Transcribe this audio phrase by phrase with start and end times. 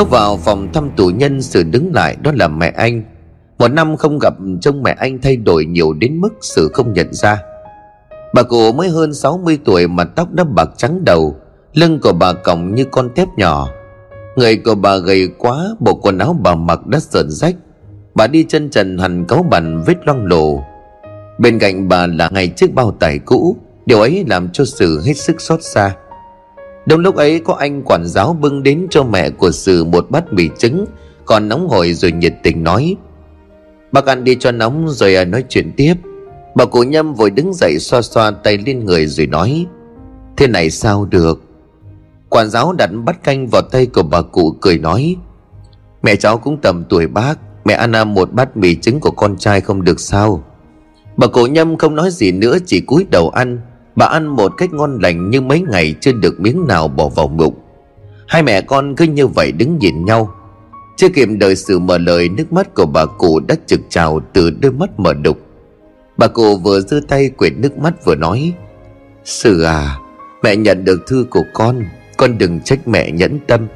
[0.00, 3.02] Bước vào phòng thăm tù nhân Sự đứng lại, đó là mẹ anh.
[3.58, 7.12] Một năm không gặp trông mẹ anh thay đổi nhiều đến mức Sự không nhận
[7.12, 7.42] ra.
[8.34, 11.36] Bà cụ mới hơn 60 tuổi mà tóc đã bạc trắng đầu,
[11.74, 13.68] Lưng của bà còng như con tép nhỏ.
[14.36, 17.54] Người của bà gầy quá, Bộ quần áo bà mặc đã sờn rách.
[18.14, 20.64] Bà đi chân trần hành cáu bẩn vết loang lổ.
[21.38, 25.14] Bên cạnh bà là ngày chiếc bao tải cũ, Điều ấy làm cho Sử hết
[25.16, 25.94] sức xót xa.
[26.86, 30.32] Đông lúc ấy có anh quản giáo bưng đến cho mẹ của Sử một bát
[30.32, 30.86] mì trứng
[31.24, 32.96] Còn nóng hổi rồi nhiệt tình nói
[33.92, 35.94] Bác ăn đi cho nóng rồi à, nói chuyện tiếp.
[36.54, 39.66] Bà cụ nhâm vội đứng dậy xoa xoa tay lên người rồi nói
[40.36, 41.42] Thế này sao được?
[42.28, 45.16] Quản giáo đặt bát canh vào tay của bà cụ cười nói
[46.02, 49.36] Mẹ cháu cũng tầm tuổi bác Mẹ ăn à, một bát mì trứng của con
[49.36, 50.44] trai không được sao?
[51.16, 53.60] Bà cụ nhâm không nói gì nữa chỉ cúi đầu ăn.
[53.96, 57.26] Bà ăn một cách ngon lành nhưng mấy ngày chưa được miếng nào bỏ vào
[57.26, 57.54] bụng
[58.30, 60.34] Hai mẹ con cứ như vậy đứng nhìn nhau.
[60.96, 64.50] Chưa kịp đợi sự mở lời, nước mắt của bà cụ đã trực trào từ
[64.50, 65.38] đôi mắt mở đục.
[66.16, 68.52] Bà cụ vừa giơ tay quệt nước mắt vừa nói
[69.24, 69.98] Sự à
[70.42, 71.84] Mẹ nhận được thư của con
[72.16, 73.66] Con đừng trách mẹ nhẫn tâm.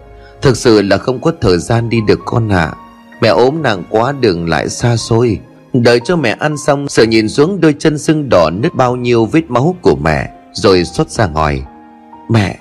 [0.42, 2.64] Thực sự là không có thời gian đi được con ạ.
[2.64, 2.76] À.
[3.20, 5.40] Mẹ ốm nặng quá, đường lại xa xôi.
[5.74, 9.26] Đợi cho mẹ ăn xong, Sợ nhìn xuống đôi chân sưng đỏ nứt bao nhiêu
[9.26, 11.62] vết máu của mẹ, Rồi xuất ra hỏi
[12.28, 12.58] Mẹ,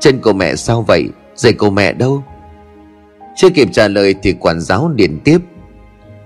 [0.00, 1.08] Chân của mẹ sao vậy?
[1.34, 2.24] Giày của mẹ đâu?
[3.36, 5.38] Chưa kịp trả lời thì quản giáo liền tiếp.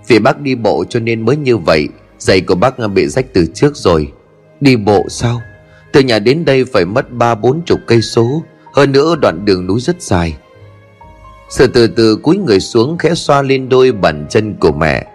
[0.09, 3.47] Vì bác đi bộ cho nên mới như vậy, Giày của bác bị rách từ
[3.55, 4.13] trước rồi.
[4.61, 5.41] Đi bộ sao?
[5.93, 8.43] Từ nhà đến đây phải mất ba, bốn chục cây số,
[8.73, 10.37] Hơn nữa đoạn đường núi rất dài.
[11.51, 15.07] Sự từ từ cúi người xuống khẽ xoa lên đôi bàn chân của mẹ.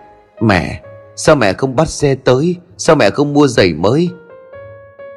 [0.41, 0.81] Mẹ
[1.21, 2.55] Sao mẹ không bắt xe tới?
[2.77, 4.09] Sao mẹ không mua giày mới?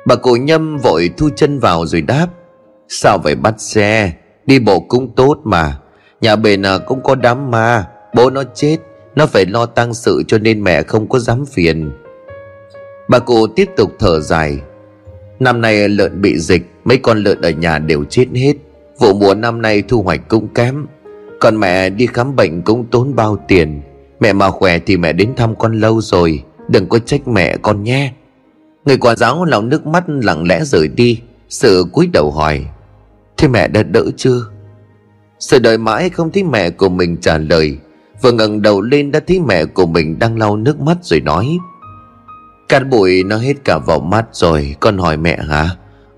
[0.07, 2.27] Bà cụ nhâm vội thu chân vào rồi đáp,
[2.89, 4.13] Sao phải bắt xe?
[4.47, 5.79] Đi bộ cũng tốt mà.
[6.21, 7.87] Nhà bền à, cũng có đám ma.
[8.15, 8.79] Bố nó chết,
[9.17, 11.93] Nó phải lo tăng sự cho nên mẹ không có dám phiền.
[13.09, 14.59] Bà cụ tiếp tục thở dài,
[15.41, 18.55] Năm nay lợn bị dịch, Mấy con lợn ở nhà đều chết hết.
[18.99, 20.87] Vụ mùa năm nay thu hoạch cũng kém.
[21.41, 23.83] Còn mẹ đi khám bệnh cũng tốn bao tiền.
[24.23, 27.83] Mẹ mà khỏe thì mẹ đến thăm con lâu rồi, Đừng có trách mẹ con
[27.83, 28.13] nhé.
[28.85, 32.67] Người quản giáo lòng nước mắt lặng lẽ rời đi, Sự cúi đầu hỏi,
[33.37, 34.41] Thế mẹ đã đỡ chưa?
[35.39, 37.79] Sự đợi mãi không thấy mẹ của mình trả lời,
[38.23, 41.59] Vừa ngẩng đầu lên đã thấy mẹ của mình đang lau nước mắt rồi nói,
[42.69, 45.71] Cát bụi nó hết cả vào mắt rồi, Con hỏi mẹ hả?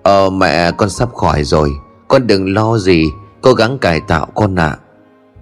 [0.02, 1.70] Ờ mẹ, con sắp khỏi rồi,
[2.08, 3.10] Con đừng lo gì,
[3.40, 4.66] Cố gắng cải tạo con ạ.
[4.66, 4.78] À.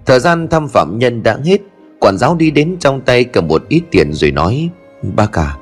[0.05, 1.61] Thời gian thăm phạm nhân đã hết
[2.03, 4.69] Quản giáo đi đến trong tay cầm một ít tiền rồi nói
[5.15, 5.57] Bác cả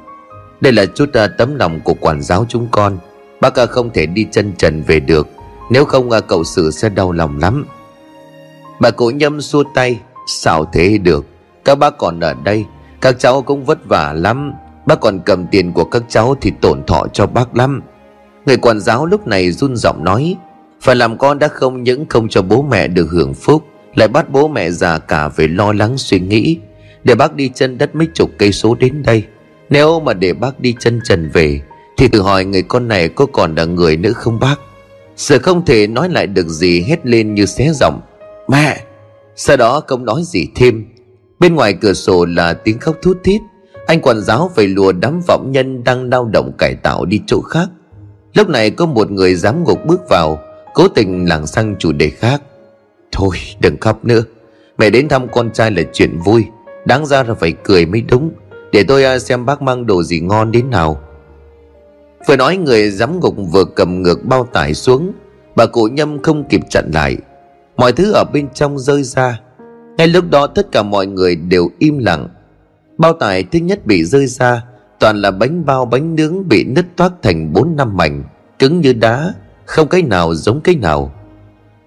[0.62, 2.98] Đây là chút uh, tấm lòng của quản giáo chúng con.
[3.42, 5.28] Bác à, không thể đi chân trần về được
[5.70, 7.66] Nếu không uh, cậu sự sẽ đau lòng lắm.
[8.80, 11.26] Bà cụ nhâm xua tay Sao thế được?
[11.66, 12.66] Các bác còn ở đây
[13.02, 14.54] Các cháu cũng vất vả lắm.
[14.86, 17.82] Bác còn cầm tiền của các cháu thì tổn thọ cho bác lắm.
[18.46, 20.36] Người quản giáo lúc này run giọng nói
[20.82, 23.64] Phải làm con đã không những không cho bố mẹ được hưởng phúc
[23.96, 26.58] lại bắt bố mẹ già cả phải lo lắng suy nghĩ.
[27.04, 29.24] Để bác đi chân đất mấy chục cây số đến đây.
[29.70, 31.62] Nếu mà để bác đi chân trần về,
[31.98, 34.56] thì tự hỏi người con này có còn là người nữa không bác?
[35.16, 38.02] Sợ không thể nói lại được gì hết lên như xé giọng.
[38.48, 38.84] Mẹ!
[39.36, 40.86] Sau đó không nói gì thêm.
[41.40, 43.42] Bên ngoài cửa sổ là tiếng khóc thút thít.
[43.88, 47.42] Anh quản giáo phải lùa đám vọng nhân đang lao động cải tạo đi chỗ
[47.42, 47.70] khác.
[48.34, 50.40] Lúc này có một người giám ngục bước vào,
[50.74, 52.42] cố tình lảng sang chủ đề khác.
[53.12, 54.24] Thôi, đừng khóc nữa.
[54.78, 56.46] Mẹ đến thăm con trai là chuyện vui.
[56.86, 58.32] Đáng ra là phải cười mới đúng.
[58.72, 61.02] Để tôi à, xem bác mang đồ gì ngon đến nào.
[62.28, 65.12] Vừa nói, người giám ngục vừa cầm ngược bao tải xuống.
[65.56, 67.18] Bà cụ nhâm không kịp chặn lại.
[67.78, 69.40] Mọi thứ ở bên trong rơi ra.
[69.98, 72.28] Ngay lúc đó, tất cả mọi người đều im lặng.
[72.98, 74.64] Bao tải thứ nhất bị rơi ra,
[75.02, 78.24] Toàn là bánh bao, bánh nướng bị nứt toát thành bốn năm mảnh,
[78.60, 79.34] Cứng như đá,
[79.66, 81.12] Không cái nào giống cái nào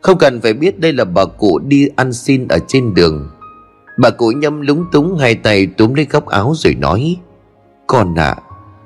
[0.04, 3.30] không cần phải biết đây là bà cụ đi ăn xin ở trên đường.
[3.98, 7.16] Bà cụ nhâm lúng túng, hai tay túm lấy góc áo rồi nói,
[7.86, 8.36] Con à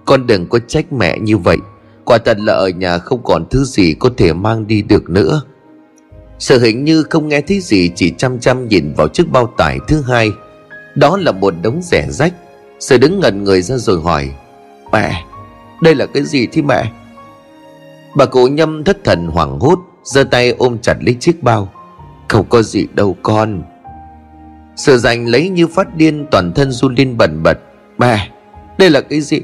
[0.04, 1.56] Con đừng có trách mẹ như vậy.
[2.04, 5.42] Quả thật là ở nhà không còn thứ gì có thể mang đi được nữa.
[6.38, 9.78] Sở hình như không nghe thấy gì, Chỉ chăm chăm nhìn vào chiếc bao tải
[9.88, 10.30] thứ hai.
[10.94, 12.34] Đó là một đống rẻ rách.
[12.80, 14.30] Sở đứng ngẩn người ra rồi hỏi,
[14.92, 15.24] Mẹ,
[15.82, 16.92] Đây là cái gì thế mẹ?
[18.16, 19.78] Bà cụ nhâm thất thần hoảng hốt
[20.08, 21.72] giơ tay ôm chặt lấy chiếc bao.
[22.28, 23.62] Không có gì đâu con.
[24.76, 27.58] Sự dành lấy như phát điên, toàn thân run lên bần bật.
[27.98, 28.28] Bà
[28.78, 29.40] đây là cái gì?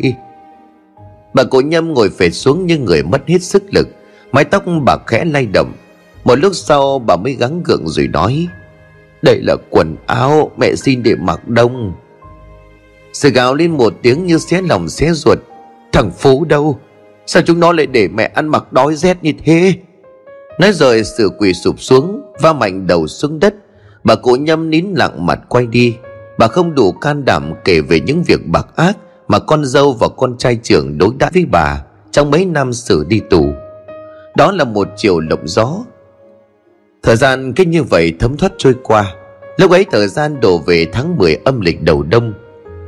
[1.35, 3.89] Bà cụ nhâm ngồi phệt xuống như người mất hết sức lực.
[4.33, 5.73] Mái tóc bà khẽ lay động.
[6.25, 8.49] Một lúc sau, bà mới gắng gượng rồi nói,
[9.23, 11.95] Đây là quần áo Mẹ xin để mặc đông.
[13.13, 15.39] Sự gào lên một tiếng như xé lòng xé ruột.
[15.93, 16.79] Thằng Phú đâu?
[17.27, 19.75] Sao chúng nó lại để mẹ ăn mặc đói rét như thế?
[20.59, 23.55] Nói rồi sự quỳ sụp xuống, Va mạnh đầu xuống đất.
[24.05, 25.97] Bà cụ nhâm nín lặng mặt quay đi.
[26.39, 28.97] Bà không đủ can đảm kể về những việc bạc ác
[29.29, 33.05] Mà con dâu và con trai trưởng đối đãi với bà Trong mấy năm xử
[33.09, 33.53] đi tù.
[34.37, 35.85] Đó là một chiều lộng gió.
[37.03, 39.15] Thời gian cứ như vậy thấm thoát trôi qua.
[39.57, 42.33] Lúc ấy thời gian đổ về tháng 10 âm lịch đầu đông.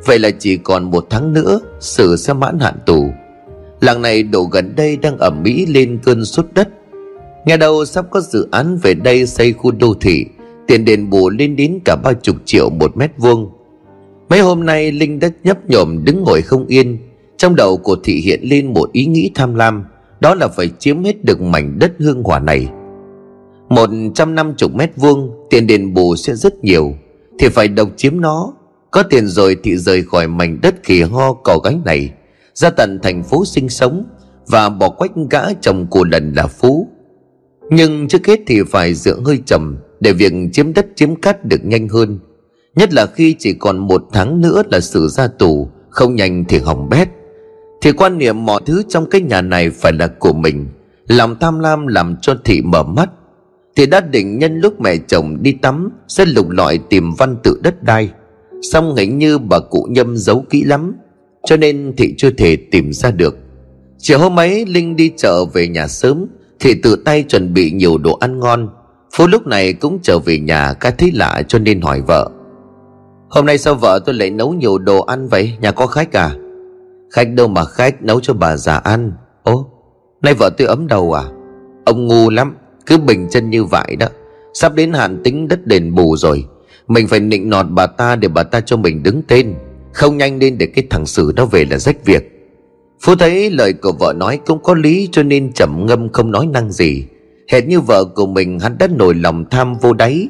[0.04, 3.10] Vậy là chỉ còn một tháng nữa Sử sẽ mãn hạn tù.
[3.80, 6.68] Làng này đổ gần đây đang ẩm mỹ lên cơn sốt đất.
[7.46, 10.24] Nghe đầu sắp có dự án về đây xây khu đô thị,
[10.66, 13.50] Tiền đền bù lên đến cả ba chục triệu một mét vuông.
[14.28, 16.98] Mấy hôm nay Linh đã nhấp nhổm đứng ngồi không yên,
[17.36, 19.84] Trong đầu của thị hiện lên một ý nghĩ tham lam,
[20.20, 22.68] Đó là phải chiếm hết được mảnh đất hương hỏa này.
[23.68, 26.92] Một trăm năm chục mét vuông, Tiền đền bù sẽ rất nhiều,
[27.38, 28.52] Thì phải độc chiếm nó.
[28.90, 32.10] Có tiền rồi thì rời khỏi mảnh đất kỳ ho cỏ gánh này,
[32.54, 34.04] Ra tận thành phố sinh sống
[34.46, 36.88] Và bỏ quách gã chồng của lần là Phú.
[37.70, 41.64] Nhưng trước hết thì phải dựa hơi trầm Để việc chiếm đất chiếm cát được
[41.64, 42.18] nhanh hơn.
[42.76, 46.58] Nhất là khi chỉ còn một tháng nữa là xử ra tù, Không nhanh thì
[46.58, 47.08] hỏng bét.
[47.80, 50.66] Thì quan niệm mọi thứ trong cái nhà này phải là của mình,
[51.08, 53.10] làm tham lam làm cho thị mở mắt.
[53.76, 57.60] Thì đã định nhân lúc mẹ chồng đi tắm, sẽ lục lọi tìm văn tự
[57.62, 58.10] đất đai.
[58.72, 60.96] Xong hình như bà cụ nhâm giấu kỹ lắm,
[61.44, 63.38] cho nên thị chưa thể tìm ra được.
[63.98, 66.26] Chiều hôm ấy, linh đi chợ về nhà sớm
[66.60, 68.68] thì tự tay chuẩn bị nhiều đồ ăn ngon.
[69.16, 72.30] Phú lúc này cũng trở về nhà cái thấy lạ cho nên hỏi vợ.
[73.28, 75.52] Hôm nay sao vợ tôi lại nấu nhiều đồ ăn vậy?
[75.60, 76.30] Nhà có khách à?
[77.10, 79.12] Khách đâu mà khách, nấu cho bà già ăn.
[79.42, 79.70] Ố,
[80.22, 81.22] nay vợ tôi ấm đầu à?
[81.84, 82.56] Ông ngu lắm,
[82.86, 84.06] cứ bình chân như vậy đó.
[84.54, 86.44] Sắp đến hạn tính đất đền bù rồi.
[86.88, 89.54] Mình phải nịnh nọt bà ta để bà ta cho mình đứng tên.
[89.92, 92.35] Không nhanh lên để cái thằng Sử đó về là rách việc.
[93.00, 96.46] Phú thấy lời của vợ nói cũng có lý cho nên chậm ngâm không nói
[96.46, 97.04] năng gì.
[97.48, 100.28] Hệt như vợ của mình hắn đã nổi lòng tham vô đáy.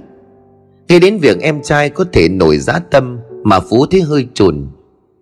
[0.89, 4.69] Khi đến việc em trai có thể nổi giá tâm Mà Phú thấy hơi chùn.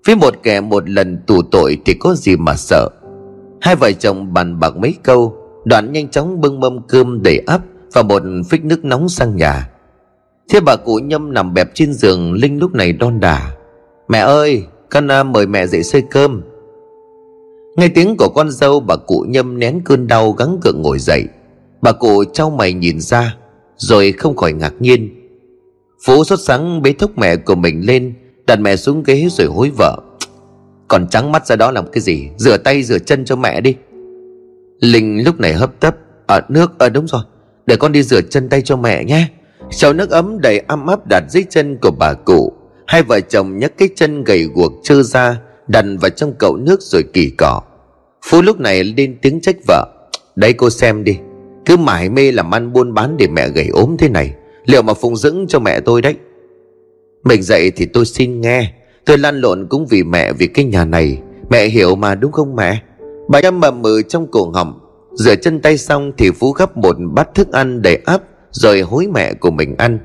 [0.06, 2.88] Với một kẻ một lần tù tội thì có gì mà sợ.
[3.61, 7.61] Hai vợ chồng bàn bạc mấy câu, Đoạn nhanh chóng bưng mâm cơm đầy ắp
[7.93, 9.70] Và một phích nước nóng sang nhà.
[10.49, 13.50] Thế bà cụ nhâm nằm bẹp trên giường, Linh lúc này đon đà.
[14.08, 16.43] Mẹ ơi, con à, mời mẹ dậy xơi cơm.
[17.76, 21.25] Nghe tiếng của con dâu, bà cụ nhâm nén cơn đau gắng gượng ngồi dậy.
[21.82, 23.37] Bà cụ trao mày nhìn ra,
[23.76, 25.11] Rồi không khỏi ngạc nhiên.
[26.06, 28.15] Phú xuất sáng bế thúc mẹ của mình lên,
[28.47, 29.99] Đặt mẹ xuống ghế rồi hối vợ.
[30.88, 32.29] Còn trắng mắt ra đó làm cái gì?
[32.37, 33.75] Rửa tay, rửa chân cho mẹ đi.
[34.81, 35.97] Linh lúc này hấp tấp.
[36.27, 37.23] Ở nước ở đúng rồi.
[37.67, 39.29] Để con đi rửa chân tay cho mẹ nhé.
[39.70, 42.53] Chậu nước ấm đầy ấm áp đặt dưới chân của bà cụ.
[42.87, 46.82] Hai vợ chồng nhấc cái chân gầy guộc trơ ra, Đặt vào trong cậu nước
[46.82, 47.60] rồi kỳ cỏ
[48.31, 49.86] Phú lúc này lên tiếng trách vợ.
[50.36, 51.19] Đấy cô xem đi,
[51.64, 54.34] Cứ mải mê làm ăn buôn bán để mẹ gầy ốm thế này,
[54.66, 56.14] Liệu mà phụng dưỡng cho mẹ tôi đấy?
[57.24, 58.72] Mình dậy thì tôi xin nghe,
[59.06, 61.19] Tôi lăn lộn cũng vì mẹ vì cái nhà này.
[61.50, 62.82] Mẹ hiểu mà đúng không mẹ?
[63.28, 64.78] Bà nhâm mầm mừ trong cổ họng,
[65.12, 69.06] Rửa chân tay xong thì Phú gấp một bát thức ăn đầy áp Rồi hối
[69.06, 69.98] mẹ của mình ăn.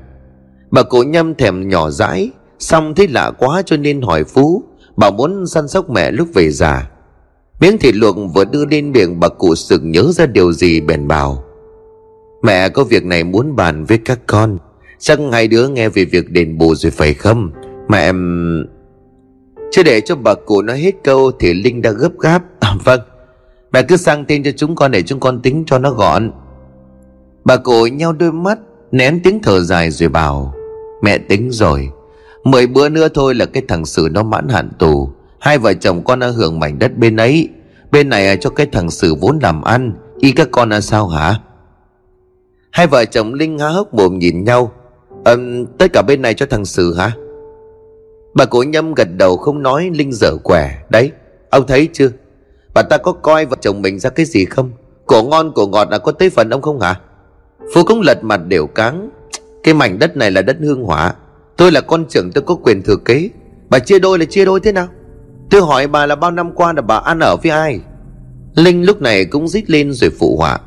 [0.70, 4.62] Bà cổ nhâm thèm nhỏ dãi, Xong thấy lạ quá cho nên hỏi Phú
[4.96, 6.89] Bà muốn săn sóc mẹ lúc về già.
[7.60, 11.08] Miếng thịt luộc vừa đưa lên miệng bà cụ sực nhớ ra điều gì bèn
[11.08, 11.44] bảo
[12.42, 14.58] Mẹ có việc này muốn bàn với các con.
[14.98, 17.50] Chắc hai đứa nghe về việc đền bù rồi phải không?
[17.88, 18.12] Mẹ
[19.70, 23.00] Chưa để cho bà cụ nói hết câu Thì Linh đã gấp gáp à, Vâng.
[23.72, 26.32] Mẹ cứ sang tên cho chúng con để chúng con tính cho nó gọn.
[27.44, 28.58] Bà cụ nhau đôi mắt
[28.92, 30.54] Nén tiếng thở dài rồi bảo
[31.02, 31.88] Mẹ tính rồi.
[32.44, 35.10] Mười bữa nữa thôi là cái thằng Sử nó mãn hạn tù.
[35.40, 37.48] Hai vợ chồng con đã hưởng mảnh đất bên ấy.
[37.90, 39.92] Bên này cho cái thằng Sử vốn làm ăn.
[40.18, 41.34] Y các con là sao hả?
[42.70, 44.72] Hai vợ chồng Linh há hốc mồm nhìn nhau.
[45.24, 47.12] Ừm, tất cả bên này cho thằng Sử hả?
[48.34, 50.78] Bà cụ nhâm gật đầu không nói, Linh dở quẻ.
[50.90, 51.10] Đấy,
[51.50, 52.08] ông thấy chưa?
[52.74, 54.72] Bà ta có coi vợ chồng mình ra cái gì không?
[55.06, 57.00] Cổ ngon, cổ ngọt là có tới phần ông không hả?
[57.74, 59.10] Phú cũng lật mặt đều cáng.
[59.62, 61.14] Cái mảnh đất này là đất hương hỏa.
[61.56, 63.30] Tôi là con trưởng tôi có quyền thừa kế.
[63.70, 64.88] Bà chia đôi là chia đôi thế nào?
[65.50, 67.80] Tôi hỏi bà là bao năm qua là bà ăn ở với ai?
[68.54, 70.58] Linh lúc này cũng rít lên rồi phụ họa.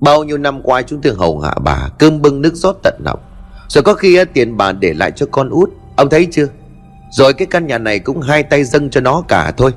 [0.00, 3.18] Bao nhiêu năm qua chúng tôi hầu hạ bà, Cơm bưng nước rót tận lòng.
[3.68, 5.70] Rồi có khi tiền bà để lại cho con út.
[5.96, 6.46] Ông thấy chưa?
[7.10, 9.72] Rồi cái căn nhà này cũng hai tay dâng cho nó cả thôi.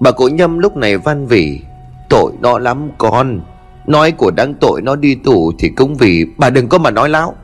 [0.00, 1.60] Bà cụ nhâm lúc này van vỉ.
[2.08, 3.40] Tội nó lắm con.
[3.86, 7.08] Nói của đáng tội nó đi tù Thì cũng vì bà đừng có mà nói
[7.08, 7.34] láo.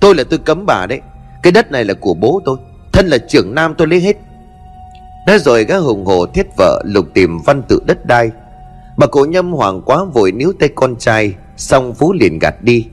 [0.00, 1.00] Tôi là tôi cấm bà đấy.
[1.42, 2.56] Cái đất này là của bố tôi.
[2.92, 4.16] Thân là trưởng nam tôi lấy hết.
[5.26, 8.30] Nói rồi gã hùng hồ thiết vợ lục tìm văn tự đất đai.
[8.96, 12.86] Bà cụ nhâm hoàng quá vội níu tay con trai, Xong Phú liền gạt đi.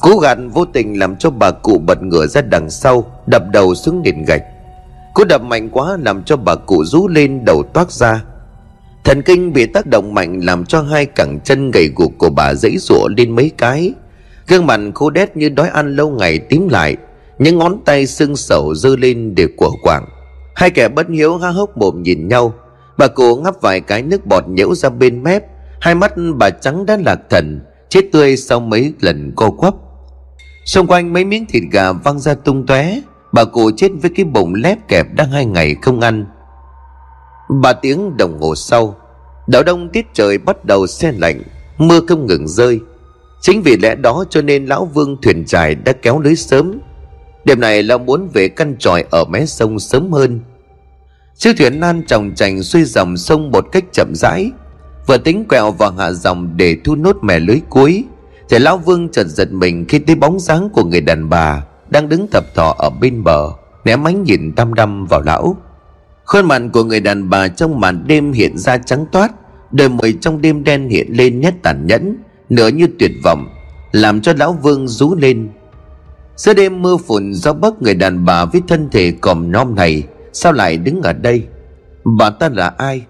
[0.00, 3.74] Cú gạt vô tình làm cho bà cụ bật ngửa ra đằng sau, Đập đầu
[3.74, 4.42] xuống nền gạch.
[5.14, 8.24] Cú đập mạnh quá làm cho bà cụ rú lên đầu toát ra.
[9.04, 12.54] Thần kinh bị tác động mạnh làm cho hai cẳng chân gầy guộc của bà
[12.54, 13.92] dãy rụa lên mấy cái.
[14.48, 16.96] Gương mặt khô đét như đói ăn lâu ngày tím lại,
[17.38, 20.04] Những ngón tay sưng sầu dơ lên để của quảng.
[20.54, 22.54] Hai kẻ bất hiếu há hốc mồm nhìn nhau.
[22.98, 25.42] Bà cụ ngắp vài cái nước bọt nhễu ra bên mép.
[25.80, 29.74] Hai mắt bà trắng đã lạc thần, Chết tươi sau mấy lần co quắp.
[30.64, 33.00] Xung quanh mấy miếng thịt gà văng ra tung tóe.
[33.32, 36.26] Bà cụ chết với cái bụng lép kẹp đang hai ngày không ăn.
[37.62, 38.96] Ba tiếng đồng hồ sau,
[39.46, 41.42] Đảo đông tiết trời bắt đầu xe lạnh,
[41.78, 42.80] Mưa không ngừng rơi.
[43.40, 46.78] Chính vì lẽ đó cho nên lão vương thuyền trài đã kéo lưới sớm.
[47.44, 50.40] Đêm này lão muốn về căn tròi ở mé sông sớm hơn.
[51.36, 54.50] Chiếc thuyền nan tròng trành xuôi dòng sông một cách chậm rãi,
[55.06, 58.04] Vừa tính quẹo vào hạ dòng để thu nốt mẻ lưới cuối.
[58.48, 62.08] Thì lão vương chợt giật mình khi thấy bóng dáng của người đàn bà Đang
[62.08, 63.50] đứng thập thọ ở bên bờ
[63.84, 65.56] Ném ánh nhìn đăm đăm vào lão.
[66.24, 69.32] Khuôn mặt của người đàn bà trong màn đêm hiện ra trắng toát
[69.70, 72.16] Đôi môi trong đêm đen hiện lên nét tàn nhẫn,
[72.50, 73.48] Nửa như tuyệt vọng,
[73.92, 75.48] Làm cho lão vương rú lên.
[76.36, 80.02] Giữa đêm mưa phùn gió bấc người đàn bà với thân thể còm non này,
[80.32, 81.46] Sao lại đứng ở đây?
[82.18, 83.02] Bà ta là ai?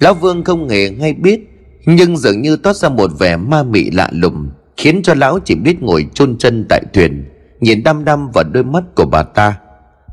[0.00, 1.40] Lão vương không hề hay biết,
[1.86, 5.54] Nhưng dường như toát ra một vẻ ma mị lạ lùng, Khiến cho lão chỉ
[5.54, 7.24] biết ngồi chôn chân tại thuyền,
[7.60, 9.56] Nhìn đăm đăm vào đôi mắt của bà ta,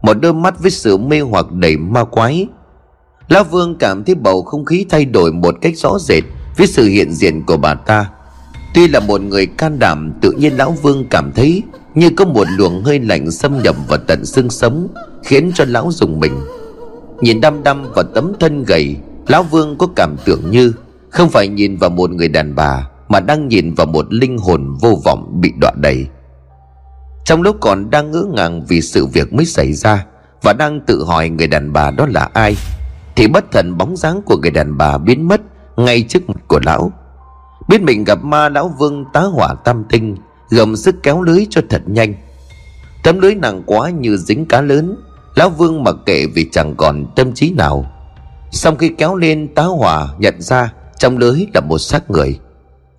[0.02, 2.48] Một đôi mắt với sự mê hoặc đầy ma quái.
[3.30, 6.24] Lão vương cảm thấy bầu không khí thay đổi một cách rõ rệt
[6.58, 8.10] Với sự hiện diện của bà ta.
[8.74, 11.64] Tuy là một người can đảm, Tự nhiên lão vương cảm thấy
[11.98, 14.88] như có một luồng hơi lạnh xâm nhập vào tận xương sống,
[15.24, 16.34] Khiến cho lão dùng mình.
[17.22, 18.96] Nhìn đăm đăm vào tấm thân gầy,
[19.28, 20.74] Lão vương có cảm tưởng như
[21.10, 24.78] Không phải nhìn vào một người đàn bà, Mà đang nhìn vào một linh hồn
[24.82, 26.08] vô vọng bị đọa đầy.
[27.26, 30.06] Trong lúc còn đang ngỡ ngàng vì sự việc mới xảy ra
[30.42, 32.56] Và đang tự hỏi người đàn bà đó là ai,
[33.16, 35.42] Thì bất thần bóng dáng của người đàn bà biến mất
[35.78, 36.92] Ngay trước mặt của lão.
[37.70, 40.16] Biết mình gặp ma, lão vương tá hỏa tam tinh
[40.50, 42.14] gồng sức kéo lưới cho thật nhanh.
[43.04, 44.96] Tấm lưới nặng quá như dính cá lớn,
[45.36, 47.92] Lão vương mặc kệ vì chẳng còn tâm trí nào.
[48.52, 52.40] Sau khi kéo lên, tá hỏa nhận ra Trong lưới là một xác người.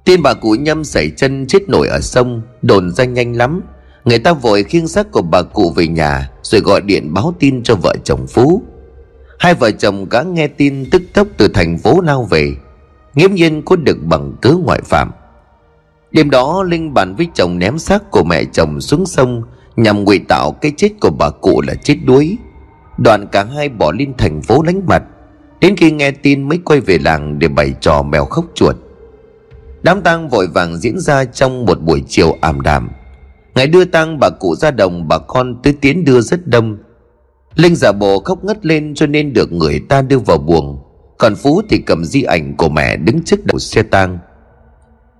[0.05, 3.61] Tin bà cụ nhâm xảy chân chết nổi ở sông, Đồn ra nhanh lắm.
[4.05, 7.63] Người ta vội khiêng xác của bà cụ về nhà, Rồi gọi điện báo tin
[7.63, 8.63] cho vợ chồng Phú.
[9.39, 12.53] Hai vợ chồng cá nghe tin, tức tốc từ thành phố lao về.
[13.15, 15.11] Nghiễm nhiên có được bằng cớ ngoại phạm
[16.11, 19.43] đêm đó, linh bàn với chồng ném xác của mẹ chồng xuống sông,
[19.77, 22.37] nhằm ngụy tạo cái chết của bà cụ là chết đuối.
[22.99, 25.03] Đoạn cả hai bỏ lên thành phố lánh mặt,
[25.61, 28.77] đến khi nghe tin mới quay về làng để bày trò mèo khóc chuột.
[29.83, 32.91] Đám tang vội vàng diễn ra trong một buổi chiều ảm đạm.
[33.55, 36.79] Ngày đưa tang bà cụ ra đồng, bà con tới tiến đưa rất đông.
[37.55, 40.79] Linh giả bộ khóc ngất lên cho nên được người ta đưa vào buồng.
[41.19, 44.19] Còn phú thì cầm di ảnh của mẹ đứng trước đầu xe tang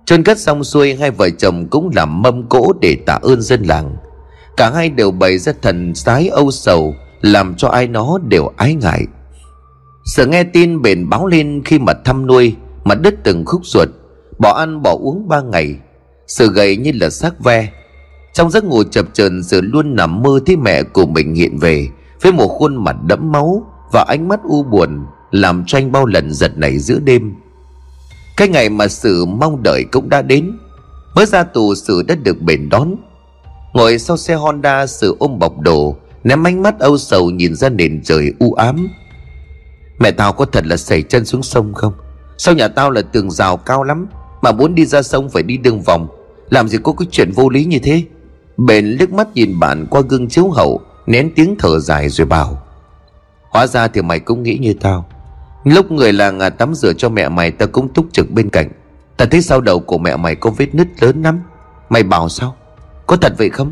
[0.09, 3.63] chôn cất xong xuôi, hai vợ chồng cũng làm mâm cỗ để tạ ơn dân
[3.63, 3.95] làng.
[4.57, 8.75] Cả hai đều bày ra thần sái âu sầu, làm cho ai nó đều ái
[8.75, 9.05] ngại.
[10.05, 13.89] Sợ nghe tin bền báo lên khi mà thăm nuôi, mà đứt từng khúc ruột,
[14.39, 15.75] bỏ ăn bỏ uống ba ngày.
[16.27, 17.69] Sự gầy như là xác ve.
[18.33, 21.87] Trong giấc ngủ chập chờn sự luôn nằm mơ thấy mẹ của mình hiện về,
[22.21, 23.63] với một khuôn mặt đẫm máu
[23.93, 27.33] và ánh mắt u buồn, làm cho anh bao lần giật nảy giữa đêm
[28.39, 30.57] cái ngày mà sự mong đợi cũng đã đến.
[31.15, 32.95] Mới ra tù sự đã được bền đón.
[33.73, 37.69] Ngồi sau xe honda, sự ôm bọc đồ, ném ánh mắt âu sầu nhìn ra
[37.69, 38.87] nền trời u ám.
[39.99, 41.93] Mẹ tao có thật là xảy chân xuống sông không?
[42.37, 44.07] Sao nhà tao là tường rào cao lắm,
[44.41, 46.07] mà muốn đi ra sông phải đi đường vòng?
[46.49, 48.03] Làm gì có cái chuyện vô lý như thế?
[48.57, 52.61] Bền liếc mắt nhìn bạn qua gương chiếu hậu, nén tiếng thở dài rồi bảo,
[53.49, 55.05] hóa ra thì mày cũng nghĩ như tao.
[55.63, 58.69] Lúc người làng à, tắm rửa cho mẹ mày ta cũng túc trực bên cạnh.
[59.17, 61.41] Ta thấy sau đầu của mẹ mày có vết nứt lớn lắm.
[61.89, 62.55] Mày bảo sao?
[63.07, 63.71] Có thật vậy không?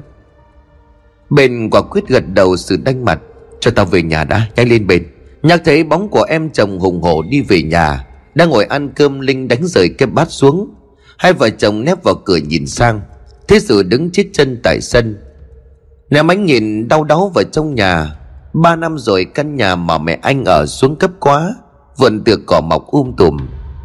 [1.30, 3.20] Bên quả quyết gật đầu sự đanh mặt.
[3.60, 5.06] Cho tao về nhà đã nhanh lên bên.
[5.44, 9.20] Nhạc thấy bóng của em chồng hùng hổ đi về nhà Đang ngồi ăn cơm
[9.20, 10.74] Linh đánh rời cái bát xuống.
[11.18, 13.02] Hai vợ chồng nép vào cửa nhìn sang.
[13.48, 15.18] Thế sự đứng chết chân tại sân.
[16.10, 18.16] Ném ánh nhìn đau đáu vào trong nhà.
[18.54, 21.56] Ba năm rồi căn nhà mà mẹ anh ở xuống cấp quá
[21.98, 23.38] vườn tược cỏ mọc um tùm,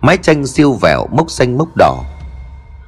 [0.02, 2.04] mái tranh siêu vẹo, mốc xanh mốc đỏ.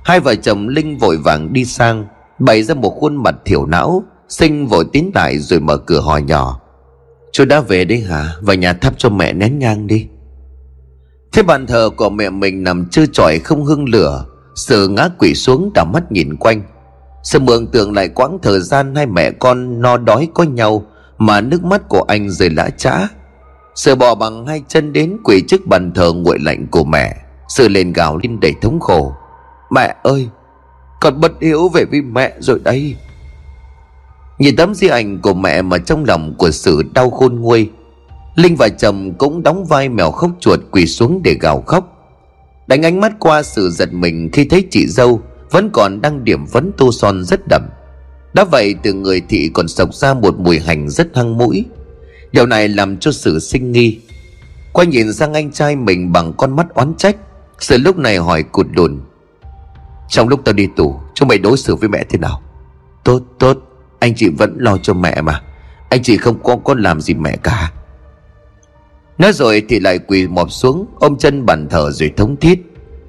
[0.04, 2.06] Hai vợ chồng linh vội vàng đi sang,
[2.38, 6.22] Bày ra một khuôn mặt thiểu não Sinh vội tiến lại rồi mở cửa hỏi
[6.22, 6.60] nhỏ.
[7.32, 8.32] Chú đã về đấy hả?
[8.40, 10.08] Vào nhà thắp cho mẹ nén nhang đi.
[11.32, 14.26] Thế bàn thờ của mẹ mình nằm trơ trọi không hương lửa,
[14.56, 16.62] Sự ngã quỷ xuống đảo mắt nhìn quanh.
[17.22, 20.86] Sự mường tượng lại quãng thời gian hai mẹ con no đói có nhau
[21.18, 23.08] Mà nước mắt của anh rơi lã trã.
[23.74, 27.16] Sự bò bằng hai chân đến quỳ trước bàn thờ nguội lạnh của mẹ
[27.48, 29.12] Sự lên gào lên đầy thống khổ.
[29.70, 30.28] Mẹ ơi,
[31.00, 32.96] Con bất hiếu về với mẹ rồi đây
[34.38, 37.70] Nhìn tấm di ảnh của mẹ mà trong lòng của sự đau khôn nguôi,
[38.34, 41.90] Linh và chồng cũng đóng vai mèo khóc chuột quỳ xuống để gào khóc.
[42.66, 46.44] Đánh ánh mắt qua sự giật mình khi thấy chị dâu Vẫn còn đang điểm
[46.46, 47.62] vấn tô son rất đậm.
[48.34, 51.64] Đã vậy từ người thị còn sộc ra một mùi hành rất hăng mũi.
[52.34, 54.00] Điều này làm cho sự sinh nghi.
[54.72, 57.16] Quay nhìn sang anh trai mình bằng con mắt oán trách,
[57.58, 59.00] Sự lúc này hỏi cụt đùn
[60.08, 62.42] Trong lúc tao đi tù, Chúng mày đối xử với mẹ thế nào?
[63.04, 63.58] Tốt tốt,
[63.98, 65.42] Anh chị vẫn lo cho mẹ mà.
[65.88, 67.72] Anh chị không có con làm gì mẹ cả.
[69.18, 72.58] Nói rồi thì lại quỳ mọp xuống, Ôm chân bàn thờ rồi thống thiết.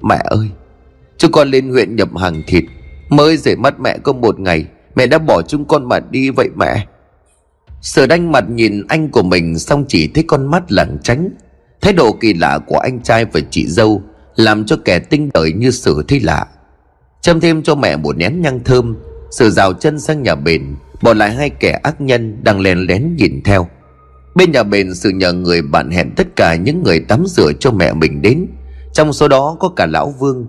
[0.02, 0.48] Mẹ ơi,
[1.18, 2.64] Chúng con lên huyện nhập hàng thịt.
[3.08, 4.66] Mới rời mắt mẹ có một ngày,
[4.96, 6.86] Mẹ đã bỏ chúng con mà đi vậy mẹ.
[7.80, 11.28] Sở đanh mặt nhìn anh của mình Xong chỉ thấy con mắt lảng tránh.
[11.80, 14.02] Thái độ kỳ lạ của anh trai và chị dâu
[14.36, 16.46] Làm cho kẻ tinh đời như sự thấy lạ.
[17.20, 18.96] Châm thêm cho mẹ một nén nhang thơm,
[19.30, 20.62] sự rào chân sang nhà bền,
[21.02, 23.68] Bỏ lại hai kẻ ác nhân đang lén lén nhìn theo.
[24.34, 27.70] Bên nhà bền sự nhờ người bạn hẹn tất cả những người tắm rửa cho
[27.70, 28.46] mẹ mình đến.
[28.92, 30.46] Trong số đó có cả Lão Vương.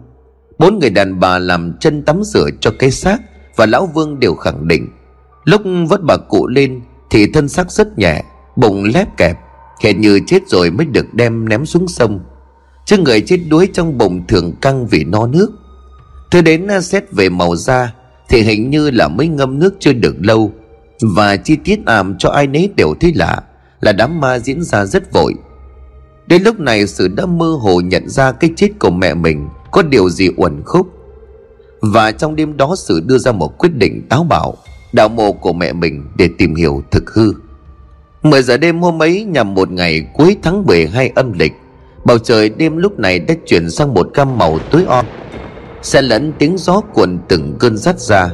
[0.60, 3.18] Bốn người đàn bà làm chân tắm rửa cho cái xác
[3.56, 4.88] Và Lão Vương đều khẳng định.
[5.44, 8.24] Lúc vớt bà cụ lên thì thân xác rất nhẹ,
[8.56, 9.38] Bụng lép kẹp,
[9.84, 12.20] Hệt như chết rồi mới được đem ném xuống sông.
[12.86, 15.52] Chứ người chết đuối trong bụng thường căng vì no nước.
[16.32, 17.94] Thứ đến à, xét về màu da,
[18.30, 20.52] Thì hình như là mới ngâm nước chưa được lâu.
[21.16, 23.42] Và chi tiết ảm cho ai nấy đều thấy lạ,
[23.82, 25.34] là đám ma diễn ra rất vội.
[26.28, 29.82] Đến lúc này, sự đã mơ hồ nhận ra cái chết của mẹ mình có
[29.82, 30.88] điều gì uẩn khúc.
[31.82, 34.58] Và trong đêm đó, sự đưa ra một quyết định táo bạo
[34.94, 37.34] đạo mộ của mẹ mình để tìm hiểu thực hư.
[38.24, 41.54] 10 giờ đêm hôm ấy nhằm một ngày cuối tháng 12 âm lịch,
[42.08, 45.06] Bầu trời đêm lúc này đã chuyển sang một gam màu tối om.
[45.82, 48.30] Xe lẫn tiếng gió cuộn từng cơn rắt ra.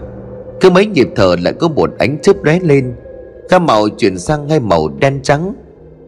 [0.62, 2.96] Cứ mấy nhịp thở lại có một ánh chớp lóe lên.
[3.50, 5.54] Gam màu chuyển sang hai màu đen trắng.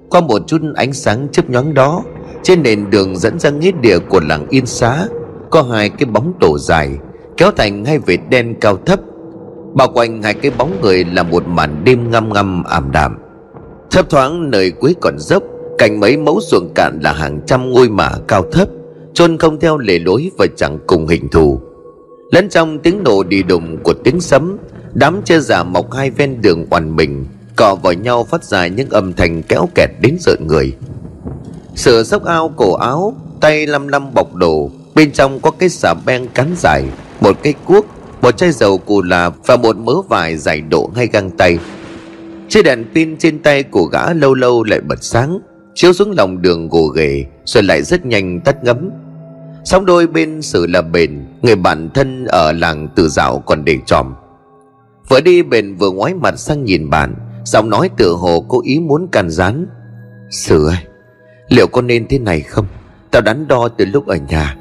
[0.10, 2.04] Qua một chút ánh sáng chớp nhoáng đó,
[2.44, 5.08] Trên nền đường dẫn ra nghĩa địa của làng Yên Xá,
[5.50, 6.90] Có hai cái bóng tổ dài,
[7.38, 9.00] Kéo thành hai vệt đen cao thấp.
[9.76, 13.18] Bao quanh hai cái bóng người là một màn đêm ngăm ngăm ảm đạm.
[13.92, 15.44] Thấp thoáng nơi cuối còn dốc
[15.78, 18.68] Cạnh mấy mẫu ruộng cạn là hàng trăm ngôi mả cao thấp,
[19.14, 21.62] chôn không theo lề lối và chẳng cùng hình thù.
[22.32, 24.58] Lẫn trong tiếng nổ đi đùng của tiếng sấm,
[24.94, 28.90] đám che giả mọc hai ven đường oằn mình, cọ vào nhau phát ra những
[28.90, 30.74] âm thanh kéo kẹt đến rợn người.
[31.76, 35.94] Sửa sốc ao cổ áo, tay lăm lăm bọc đồ, bên trong có cái xà
[36.06, 36.84] beng cắn dài,
[37.22, 37.86] một cái cuốc
[38.26, 41.58] một chai dầu cù là và một mớ vải giải độ ngay găng tay.
[42.50, 45.40] Chiếc đèn pin trên tay của gã lâu lâu lại bật sáng,
[45.74, 48.90] chiếu xuống lòng đường gồ ghề, rồi lại rất nhanh tắt ngấm.
[49.64, 53.78] Sóng đôi bên sự là bền, người bạn thân ở làng từ dạo còn để
[53.86, 54.14] tròm.
[55.10, 58.80] Vừa đi bền vừa ngoái mặt sang nhìn bạn, giọng nói tựa hồ cố ý
[58.80, 59.68] muốn càn rán
[60.30, 60.78] sử ơi,
[61.50, 62.66] liệu có nên thế này không?
[63.12, 64.58] Tao đắn đo từ lúc ở nhà.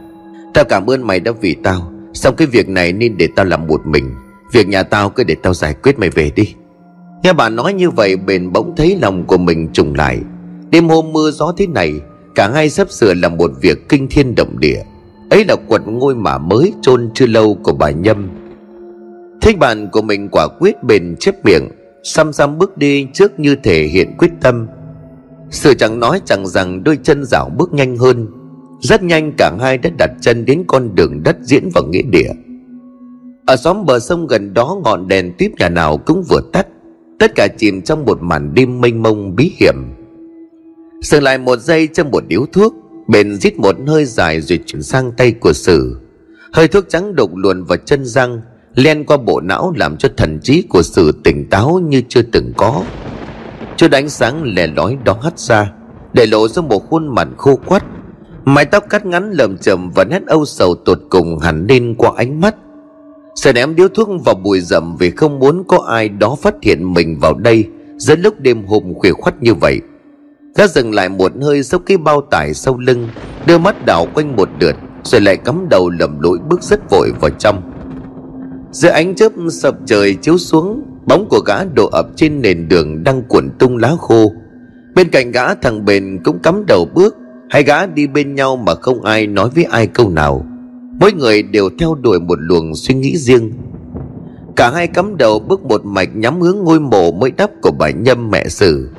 [0.55, 3.67] Tao cảm ơn mày đã vì tao xong cái việc này nên để tao làm
[3.67, 4.15] một mình?
[4.53, 6.55] Việc nhà tao cứ để tao giải quyết mày về đi.
[7.23, 10.21] Nghe bà nói như vậy, bền bỗng thấy lòng của mình trùng lại.
[10.71, 11.93] Đêm hôm mưa gió thế này,
[12.35, 14.83] cả hai sắp sửa làm một việc kinh thiên động địa.
[15.31, 18.31] Ấy là quật ngôi mả mới chôn chưa lâu của bà nhâm.
[19.43, 21.69] Thích bạn của mình quả quyết bền chép miệng,
[22.03, 24.67] xăm xăm bước đi trước như thể hiện quyết tâm.
[25.51, 28.27] Sự chẳng nói chẳng rằng đôi chân dạo bước nhanh hơn
[28.85, 32.31] rất nhanh cả hai đã đặt chân đến con đường đất diễn vào nghĩa địa.
[33.47, 36.67] Ở xóm bờ sông gần đó ngọn đèn tiếp nhà nào cũng vừa tắt.
[37.19, 39.75] Tất cả chìm trong một màn đêm mênh mông bí hiểm.
[41.03, 42.75] Dừng lại một giây trong một điếu thuốc
[43.09, 46.01] bền rít một hơi dài rồi chuyển sang tay của sử.
[46.53, 48.41] Hơi thuốc trắng đục luồn vào chân răng,
[48.75, 52.53] len qua bộ não làm cho thần trí của sử tỉnh táo như chưa từng
[52.57, 52.83] có.
[53.77, 55.73] Chút ánh sáng lè lói đó hắt ra,
[56.13, 57.85] để lộ ra một khuôn mặt khô quắt
[58.45, 62.11] mái tóc cắt ngắn lợm chầm và nét âu sầu tột cùng hẳn lên qua
[62.17, 62.55] ánh mắt.
[63.37, 66.95] Sẽ ném điếu thuốc vào bụi rậm vì không muốn có ai đó phát hiện
[66.95, 67.65] mình vào đây,
[67.97, 69.81] giữa lúc đêm hôm khuya khoắt như vậy.
[70.57, 73.09] Gã dừng lại một hơi sau cái bao tải sau lưng,
[73.47, 77.13] đưa mắt đảo quanh một lượt, rồi lại cắm đầu lầm lũi bước rất vội
[77.21, 77.63] vào trong.
[78.73, 83.05] Dưới ánh chớp sập trời chiếu xuống, bóng của gã đổ ập trên nền đường
[83.05, 84.33] đang cuộn tung lá khô.
[84.95, 87.17] Bên cạnh gã thằng bền cũng cắm đầu bước
[87.55, 90.47] hai gã đi bên nhau mà không ai nói với ai câu nào.
[91.01, 93.53] Mỗi người đều theo đuổi một luồng suy nghĩ riêng.
[94.57, 97.91] Cả hai cắm đầu bước một mạch nhắm hướng ngôi mộ mới đắp của bà
[97.91, 98.91] nhâm mẹ sử.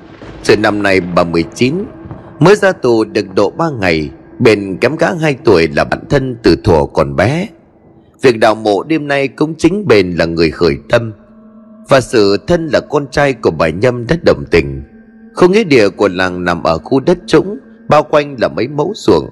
[0.44, 1.76] Sự năm nay bà 19
[2.40, 6.38] mới ra tù được độ ba ngày bền kém gã hai tuổi là bạn thân
[6.44, 7.48] từ thuở còn bé.
[8.22, 11.14] Việc đào mộ đêm nay cũng chính bền là người khởi tâm.
[11.90, 14.84] Và sự thân là con trai của bà nhâm đất đồng tình.
[15.34, 17.58] Không nghĩa địa của làng nằm ở khu đất trũng
[17.90, 19.30] bao quanh là mấy mẫu ruộng.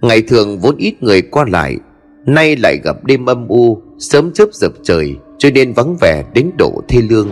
[0.00, 1.76] Ngày thường vốn ít người qua lại,
[2.26, 6.50] nay lại gặp đêm âm u, sớm chớp dập trời, cho nên vắng vẻ đến
[6.58, 7.28] độ thê lương.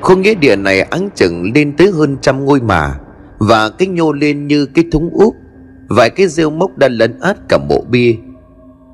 [0.00, 2.98] Khu nghĩa địa này áng chừng lên tới hơn trăm ngôi mà,
[3.38, 5.34] và cái nhô lên như cái thúng úp,
[5.88, 8.14] vài cái rêu mốc đã lấn át cả mộ bia.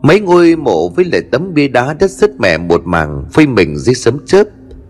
[0.02, 3.76] Mấy ngôi mộ với lại tấm bia đá đất sứt mẻ một màng phơi mình
[3.76, 4.44] dưới sấm chớp,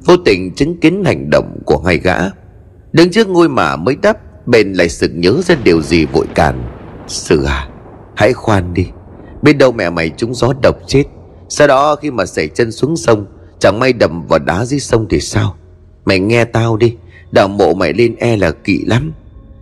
[0.04, 2.18] vô tình chứng kiến hành động của hai gã.
[2.92, 6.62] Đứng trước ngôi mả mới đắp bền lại sực nhớ ra điều gì vội cản
[7.06, 7.68] sự à
[8.16, 8.86] hãy khoan đi.
[9.42, 11.04] Biết đâu mẹ mày trúng gió độc chết.
[11.48, 13.26] Sau đó khi mà xảy chân xuống sông,
[13.58, 15.56] chẳng may đầm vào đá dưới sông thì sao?
[16.04, 16.96] Mày nghe tao đi
[17.32, 19.12] đào mộ mày lên e là kỵ lắm.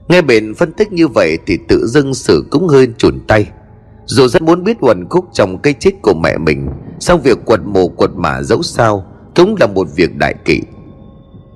[0.08, 3.46] Nghe bền phân tích như vậy thì tự dưng sự cũng hơi chùn tay.
[4.06, 6.68] Dù rất muốn biết quần khúc trong cây chết của mẹ mình
[7.00, 10.60] song việc quật mồ quật mả dẫu sao cũng là một việc đại kỵ.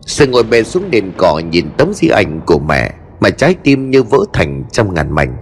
[0.06, 3.90] Sự ngồi bền xuống nền cỏ nhìn tấm di ảnh của mẹ mà trái tim
[3.90, 5.36] như vỡ thành trăm ngàn mảnh.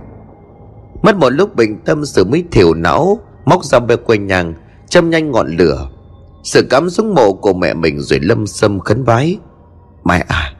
[1.03, 4.55] Mất một lúc bình tâm sự mới thiểu não, móc ra bê quanh nhang,
[4.88, 5.88] châm nhanh ngọn lửa.
[6.45, 9.38] Sự cắm xuống mộ của mẹ mình rồi lâm sâm khấn vái.
[10.05, 10.55] Mẹ à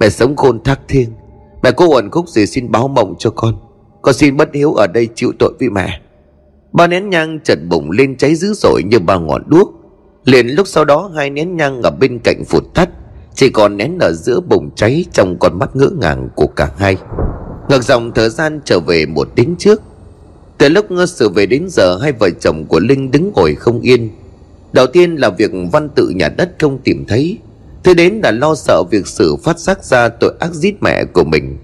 [0.00, 1.12] mẹ sống khôn thác thiên
[1.64, 3.54] mẹ có uẩn khúc gì xin báo mộng cho con.
[4.02, 6.00] Con xin bất hiếu ở đây chịu tội với mẹ.
[6.72, 9.72] Ba nén nhang chật bụng lên cháy dữ dội như ba ngọn đuốc.
[10.24, 12.88] Liền lúc sau đó, hai nén nhang ở bên cạnh phụt tắt
[13.34, 16.96] chỉ còn nén ở giữa bụng cháy trong con mắt ngỡ ngàng của cả hai.
[17.68, 19.82] Ngược dòng thời gian trở về một tiếng trước.
[20.58, 23.80] Từ lúc ngơ sự về đến giờ, hai vợ chồng của linh đứng ngồi không
[23.80, 24.10] yên.
[24.72, 27.38] Đầu tiên là việc văn tự nhà đất không tìm thấy.
[27.84, 31.24] Thứ đến là lo sợ việc sự phát giác ra tội ác giết mẹ của
[31.24, 31.58] mình.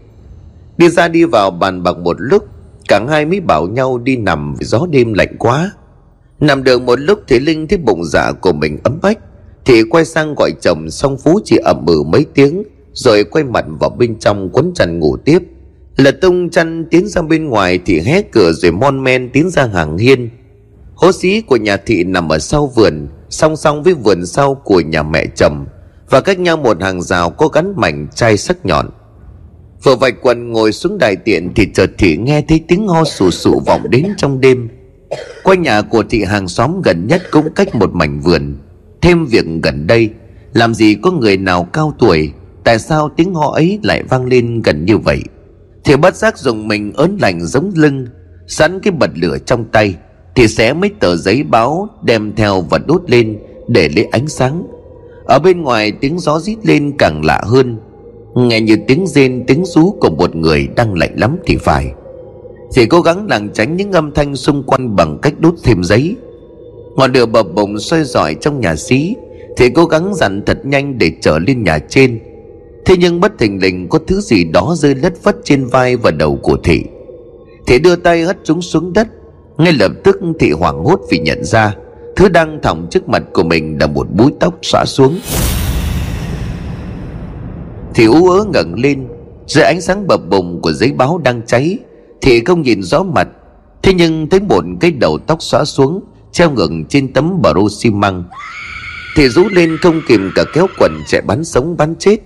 [0.79, 2.45] Đi ra đi vào bàn bạc một lúc,
[2.89, 5.73] cả hai mới bảo nhau đi nằm vì gió đêm lạnh quá.
[6.41, 9.19] Nằm được một lúc thì linh thấy bụng dạ của mình ấm ách
[9.65, 13.65] thì quay sang gọi chồng xong phú chỉ ẩm ừ mấy tiếng, rồi quay mặt
[13.81, 15.39] vào bên trong quấn chăn ngủ tiếp.
[15.97, 19.67] Lật tung chăn tiến ra bên ngoài thì hé cửa rồi mon men tiến ra
[19.67, 20.31] hàng hiên.
[20.95, 24.81] Hố xí của nhà thị nằm ở sau vườn, song song với vườn sau của
[24.81, 25.67] nhà mẹ chồng,
[26.11, 28.87] và cách nhau một hàng rào có gắn mảnh chai sắc nhọn.
[29.83, 33.31] Vừa vạch quần ngồi xuống đài tiện thì chợt thị nghe thấy tiếng ho sù
[33.31, 34.69] sụ vọng đến trong đêm.
[35.43, 38.57] Quanh nhà của thị hàng xóm gần nhất cũng cách một mảnh vườn
[39.03, 40.11] thêm việc gần đây.
[40.53, 42.33] Làm gì có người nào cao tuổi,
[42.65, 45.21] tại sao tiếng ho ấy lại vang lên gần như vậy?
[45.85, 48.07] Thì bất giác dùng mình ớn lạnh giống lưng,
[48.47, 49.95] sẵn cái bật lửa trong tay,
[50.35, 54.67] thì xé mấy tờ giấy báo đem theo và đốt lên để lấy ánh sáng.
[55.25, 57.77] Ở bên ngoài tiếng gió rít lên càng lạ hơn.
[58.35, 61.93] Nghe như tiếng rên, tiếng rú của một người đang lạnh lắm thì phải.
[62.75, 66.17] Thì cố gắng lảng tránh những âm thanh xung quanh bằng cách đốt thêm giấy
[67.01, 69.17] ngọn lửa bập bùng soi rọi trong nhà xí
[69.57, 72.21] thì cố gắng dặn thật nhanh để trở lên nhà trên.
[72.85, 76.11] Thế nhưng bất thình lình có thứ gì đó rơi lất phất trên vai và
[76.11, 76.85] đầu của thị.
[77.67, 79.09] Thị đưa tay hất chúng xuống đất,
[79.59, 81.75] ngay lập tức thị hoảng hốt vì nhận ra
[82.17, 85.19] thứ đang thòng trước mặt của mình là một búi tóc xõa xuống.
[87.95, 89.07] Thì ú ớ ngẩng lên,
[89.47, 91.79] dưới ánh sáng bập bùng của giấy báo đang cháy
[92.21, 93.29] thì không nhìn rõ mặt.
[93.83, 96.01] Thế nhưng thấy một cái đầu tóc xõa xuống
[96.33, 98.25] treo ngược trên tấm bờ rô xi măng.
[99.17, 102.17] Thì rú lên không kìm cả kéo quần chạy bắn sống bắn chết.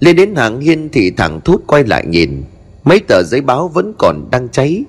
[0.00, 2.42] Lên đến hàng hiên thì thẳng thốt quay lại nhìn.
[2.84, 4.84] Mấy tờ giấy báo vẫn còn đang cháy.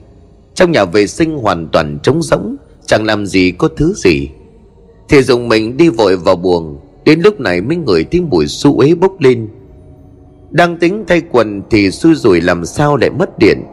[0.55, 4.29] Trong nhà vệ sinh hoàn toàn trống rỗng, chẳng làm gì có thứ gì.
[5.09, 6.79] Thì dùng mình đi vội vào buồng.
[7.05, 9.49] Đến lúc này mới ngửi tiếng mùi su uế bốc lên.
[10.51, 13.63] Đang tính thay quần thì xui rủi làm sao lại mất điện.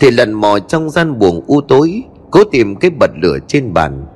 [0.00, 4.06] Thì lần mò trong gian buồng u tối, cố tìm cái bật lửa trên bàn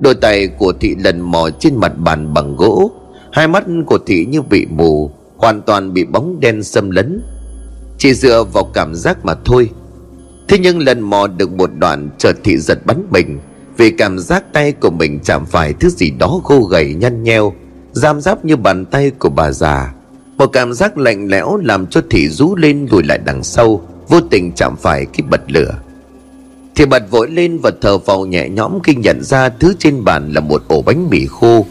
[0.00, 2.90] đôi tay của thị lần mò trên mặt bàn bằng gỗ.
[3.32, 7.22] Hai mắt của thị như bị mù, hoàn toàn bị bóng đen xâm lấn.
[7.98, 9.70] Chỉ dựa vào cảm giác mà thôi.
[10.48, 13.38] Thế nhưng lần mò được một đoạn chợt thị giật bắn mình,
[13.76, 17.52] vì cảm giác tay của mình chạm phải thứ gì đó khô gầy nhăn nheo,
[17.92, 19.94] giam giáp như bàn tay của bà già.
[20.36, 24.20] Một cảm giác lạnh lẽo làm cho thị rú lên lùi lại đằng sau, vô
[24.20, 25.74] tình chạm phải cái bật lửa
[26.76, 30.32] thì bật vội lên và thờ phào nhẹ nhõm khi nhận ra thứ trên bàn
[30.32, 31.66] là một ổ bánh mì khô.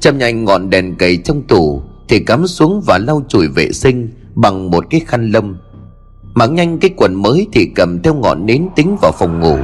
[0.00, 4.08] Châm nhanh ngọn đèn cầy trong tủ, thì cắm xuống và lau chùi vệ sinh
[4.34, 5.56] bằng một cái khăn lâm.
[6.34, 9.58] mặc nhanh cái quần mới thì cầm theo ngọn nến tính vào phòng ngủ.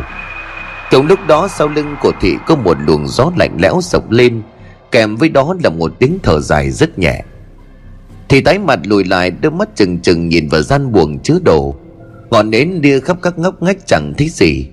[0.90, 4.42] Cùng lúc đó sau lưng của thị có một luồng gió lạnh lẽo sộc lên,
[4.90, 7.22] Kèm với đó là một tiếng thở dài rất nhẹ.
[8.28, 11.74] Thì tái mặt lùi lại, đôi mắt chừng chừng nhìn vào gian buồng chứa đồ.
[12.30, 14.66] Ngọn nến lia khắp các ngóc ngách chẳng thấy gì.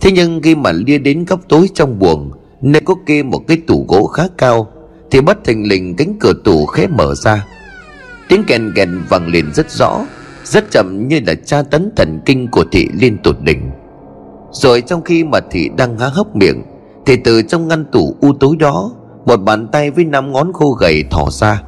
[0.00, 2.30] Thế nhưng khi mà lia đến góc tối trong buồng,
[2.62, 4.68] Nơi có kê một cái tủ gỗ khá cao,
[5.10, 7.46] Thì bất thình lình cánh cửa tủ khẽ mở ra.
[8.28, 10.00] Tiếng kèn kèn vang lên rất rõ,
[10.44, 13.70] Rất chậm như là tra tấn thần kinh của thị liên tột đỉnh.
[14.52, 16.62] Rồi trong khi mà thị đang há hốc miệng,
[17.06, 18.92] Thì từ trong ngăn tủ u tối đó,
[19.26, 21.62] Một bàn tay với năm ngón khô gầy thỏ ra.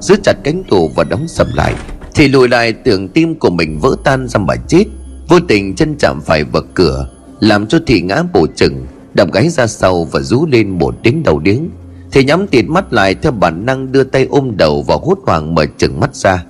[0.00, 1.74] Giữ chặt cánh tủ và đóng sầm lại.
[2.16, 4.84] Thì lùi lại, tưởng tim của mình vỡ tan ra mà chết.
[5.28, 7.08] Vô tình chân chạm phải vật cửa,
[7.40, 11.22] Làm cho thị ngã bổ chừng, Đập gáy ra sau và rú lên một tiếng
[11.22, 11.68] đầu điếng.
[12.12, 15.54] Thì nhắm tịt mắt lại theo bản năng đưa tay ôm đầu và hốt hoảng
[15.54, 16.44] mở chừng mắt ra.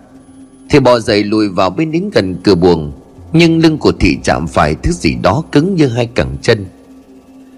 [0.70, 2.92] Thì bò dậy lùi vào bên đến gần cửa buồng,
[3.32, 6.66] nhưng lưng của thị chạm phải thứ gì đó cứng như hai cẳng chân.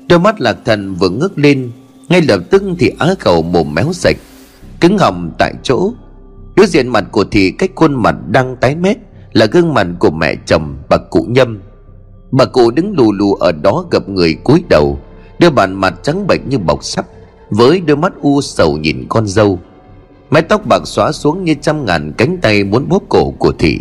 [0.09, 1.71] Đôi mắt lạc thần vừa ngước lên,
[2.09, 4.17] ngay lập tức thì á khẩu mồm méo sạch,
[4.81, 5.93] cứng hầm tại chỗ
[6.59, 8.97] đối diện mặt của thị cách khuôn mặt đang tái mét,
[9.33, 11.61] là gương mặt của mẹ chồng bà cụ nhâm.
[12.31, 14.99] Bà cụ đứng lù lù ở đó gặp người cúi đầu
[15.39, 17.07] đưa bàn mặt trắng bệch như bọc sắt,
[17.51, 19.59] với đôi mắt u sầu nhìn con dâu.
[20.31, 23.81] Mái tóc bạc xóa xuống như trăm ngàn cánh tay muốn bóp cổ của thị.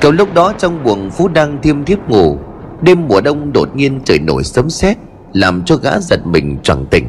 [0.00, 2.38] Cầu lúc đó trong buồng Phú đang thiêm thiếp ngủ,
[2.82, 4.96] Đêm mùa đông đột nhiên trời nổi sấm sét,
[5.32, 7.04] Làm cho gã giật mình choàng tỉnh.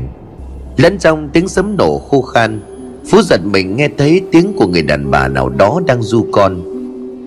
[0.77, 2.61] Lẫn trong tiếng sấm nổ khô khan
[3.07, 6.61] Phú giật mình nghe thấy tiếng của người đàn bà nào đó đang du con.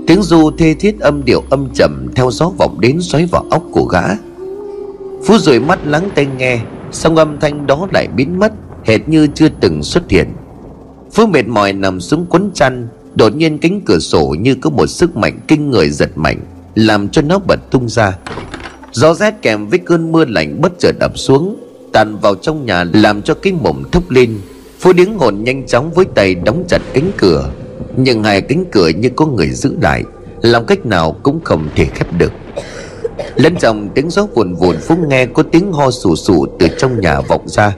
[0.07, 3.63] Tiếng du thê thiết âm điệu âm trầm Theo gió vọng đến xoáy vào óc
[3.73, 4.03] của gã.
[5.25, 6.61] Phú rồi mắt lắng tai nghe
[6.93, 8.53] Xong âm thanh đó lại biến mất,
[8.85, 10.33] Hệt như chưa từng xuất hiện.
[11.13, 14.87] Phú mệt mỏi nằm xuống quấn chăn, Đột nhiên cánh cửa sổ như có một
[14.87, 16.41] sức mạnh kinh người giật mạnh,
[16.75, 18.19] Làm cho nó bật tung ra.
[18.93, 21.57] Gió rét kèm với cơn mưa lạnh bất chợt ập xuống,
[21.93, 24.39] Tàn vào trong nhà, làm cho cái mồm thốc lên.
[24.81, 27.51] Phú điếng hồn nhanh chóng với tay đóng chặt cánh cửa.
[27.97, 30.05] Nhưng hai cánh cửa như có người giữ lại,
[30.43, 32.33] Làm cách nào cũng không thể khép được.
[33.37, 37.01] Lẫn trong tiếng gió vùn vùn Phú nghe có tiếng ho sù sù từ trong
[37.01, 37.77] nhà vọng ra.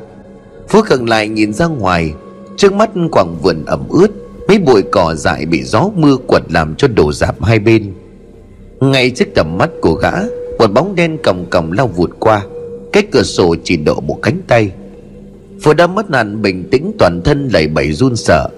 [0.69, 2.13] Phú gần lại nhìn ra ngoài,
[2.57, 4.11] Trước mắt quảng vườn ẩm ướt,
[4.49, 7.95] mấy bụi cỏ dại bị gió mưa quật làm cho đổ dạp hai bên.
[8.81, 10.13] Ngay trước tầm mắt của gã,
[10.59, 12.43] một bóng đen còng còng lao vụt qua
[12.93, 14.71] cái cửa sổ chỉ độ một cánh tay.
[15.63, 18.49] Phú đã mất nạn bình tĩnh, toàn thân lẩy bẩy run sợ.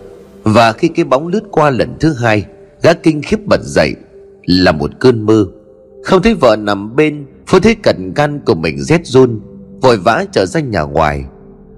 [0.43, 2.45] Và khi cái bóng lướt qua lần thứ hai,
[2.83, 3.95] Gã kinh khiếp bật dậy,
[4.47, 5.47] Là một cơn mơ.
[6.05, 9.41] Không thấy vợ nằm bên Phú thấy cận can của mình rét run,
[9.83, 11.25] Vội vã trở ra nhà ngoài.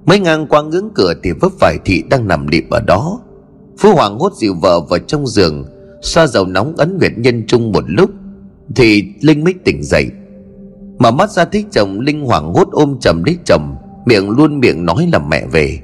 [0.07, 3.21] Mới ngang qua ngưỡng cửa thì vấp phải thị đang nằm lịm ở đó.
[3.79, 5.65] Phú Hoàng hốt dịu vợ vào trong giường,
[6.03, 8.11] Xoa dầu nóng ấn nguyệt nhân chung một lúc,
[8.77, 10.07] Thì Linh mới tỉnh dậy.
[10.99, 13.77] Mở mắt ra thích chồng Linh hoàng hốt ôm chầm lấy chồng.
[14.05, 15.79] Miệng luôn miệng nói là mẹ về.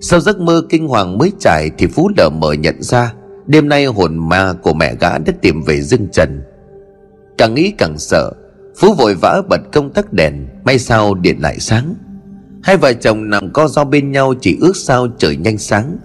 [0.00, 3.14] Sau giấc mơ kinh hoàng mới trải Thì Phú lờ mờ nhận ra,
[3.46, 6.42] Đêm nay hồn ma của mẹ gã đã tìm về dương trần.
[7.38, 8.32] Càng nghĩ càng sợ,
[8.76, 11.94] Phú vội vã bật công tắc đèn, May sao điện lại sáng.
[12.62, 15.98] Hai vợ chồng nằm co do bên nhau Chỉ ước sao trời nhanh sáng.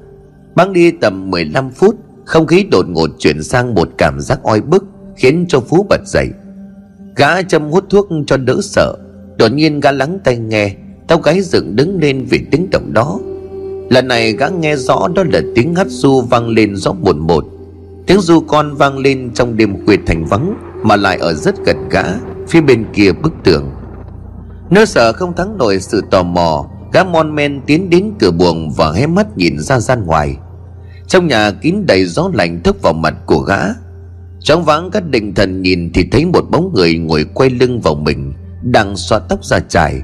[0.56, 4.62] Băng đi tầm 15 phút, Không khí đột ngột chuyển sang một cảm giác oi
[4.62, 4.86] bức,
[5.17, 6.30] Khiến cho Phú bật dậy.
[7.15, 8.96] Gã châm hút thuốc cho đỡ sợ,
[9.38, 10.76] Đột nhiên gã lắng tai nghe
[11.08, 13.20] Tao gái dựng đứng lên vì tiếng động đó.
[13.89, 17.46] Lần này gã nghe rõ đó là tiếng hát du vang lên rõ buồn một
[18.08, 21.89] Tiếng du con vang lên trong đêm khuya thành vắng, Mà lại ở rất gần
[21.89, 22.04] gã,
[22.48, 23.72] Phía bên kia bức tường.
[24.70, 28.72] Nỗi sợ không thắng nổi sự tò mò, Gã mon men tiến đến cửa buồng
[28.72, 30.38] Và hé mắt nhìn ra gian ngoài.
[31.08, 33.60] Trong nhà kín đầy gió lạnh thức vào mặt của gã.
[34.39, 37.96] Trong vắng các định thần nhìn Thì thấy một bóng người ngồi quay lưng vào
[37.96, 40.02] mình, Đang xoa tóc ra trải.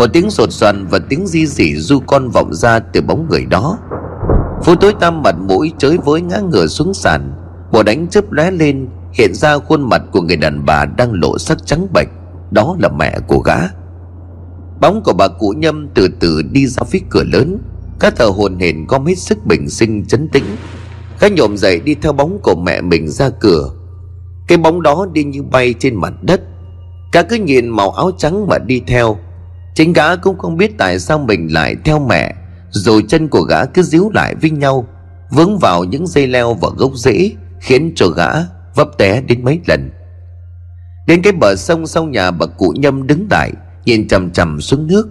[0.00, 3.46] Một tiếng sột soạn và tiếng di dỉ du con vọng ra từ bóng người
[3.46, 3.78] đó.
[4.64, 7.32] Phú tối tăm mặt mũi chới với ngã ngửa xuống sàn.
[7.72, 11.38] Một đánh chớp lóe lên, Hiện ra khuôn mặt của người đàn bà đang lộ
[11.38, 12.08] sắc trắng bệch.
[12.50, 13.56] Đó là mẹ của gã.
[14.80, 17.58] Bóng của bà cụ nhâm từ từ đi ra phía cửa lớn.
[18.00, 20.44] Các thờ hồn hển có hết sức bình sinh chấn tĩnh.
[21.20, 23.70] Gã nhộm dậy đi theo bóng của mẹ mình ra cửa.
[24.48, 26.40] Cái bóng đó đi như bay trên mặt đất.
[27.12, 29.18] Cả cứ nhìn màu áo trắng mà đi theo.
[29.74, 32.34] Chính gã cũng không biết tại sao mình lại theo mẹ,
[32.70, 34.86] Rồi chân của gã cứ díu lại với nhau,
[35.30, 37.30] Vướng vào những dây leo và gốc rễ,
[37.60, 38.28] Khiến cho gã
[38.74, 39.90] vấp té đến mấy lần.
[41.06, 43.52] Đến cái bờ sông sau nhà bà cụ nhâm đứng lại,
[43.84, 45.08] Nhìn chằm chằm xuống nước.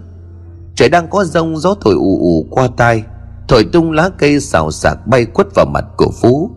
[0.74, 3.02] Trời đang có rông, gió thổi ù ù qua tai,
[3.48, 6.50] Thổi tung lá cây xào xạc bay quất vào mặt của Phú.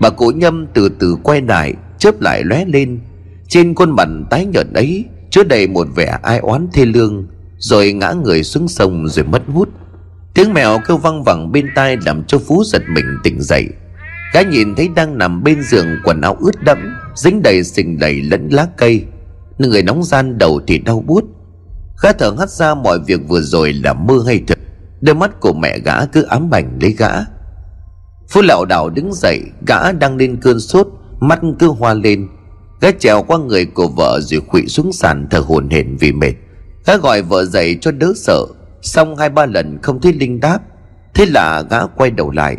[0.00, 3.00] Bà cụ nhâm từ từ quay lại, Chớp lại lóe lên,
[3.48, 7.26] Trên khuôn mặt tái nhợt ấy Chứa đầy một vẻ ai oán thê lương,
[7.58, 9.68] Rồi ngã người xuống sông rồi mất hút.
[10.34, 13.68] Tiếng mèo kêu văng vẳng bên tai Làm cho Phú giật mình tỉnh dậy.
[14.34, 16.78] Gã nhìn thấy đang nằm bên giường quần áo ướt đẫm,
[17.14, 19.04] Dính đầy sình đầy lẫn lá cây.
[19.58, 21.24] Người nóng gian đầu thì đau buốt.
[22.02, 24.58] Gã thở hắt ra mọi việc vừa rồi là mơ hay thật.
[25.00, 27.10] Đôi mắt của mẹ gã cứ ám ảnh lấy gã.
[28.28, 30.88] Phú lão đảo đứng dậy, Gã đang lên cơn sốt,
[31.20, 32.28] Mắt cứ hoa lên.
[32.80, 36.32] Gã trèo qua người của vợ rồi khụy xuống sàn thở hồn hển vì mệt.
[36.86, 38.46] Gã gọi vợ dậy cho đỡ sợ.
[38.82, 40.58] Xong hai ba lần không thấy Linh đáp.
[41.14, 42.56] Thế là gã quay đầu lại.